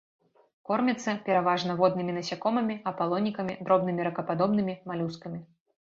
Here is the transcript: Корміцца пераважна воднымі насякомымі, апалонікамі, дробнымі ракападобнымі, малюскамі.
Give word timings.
Корміцца 0.67 1.11
пераважна 1.27 1.75
воднымі 1.83 2.15
насякомымі, 2.17 2.77
апалонікамі, 2.93 3.59
дробнымі 3.69 4.01
ракападобнымі, 4.11 4.73
малюскамі. 4.95 5.39